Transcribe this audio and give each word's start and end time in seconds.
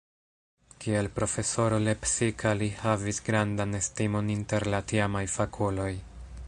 Kiel 0.85 1.09
profesoro 1.19 1.77
lepsika 1.87 2.55
li 2.63 2.71
havis 2.79 3.23
grandan 3.29 3.81
estimon 3.83 4.35
inter 4.39 4.69
la 4.75 4.83
tiamaj 4.93 5.25
fakuloj. 5.35 5.91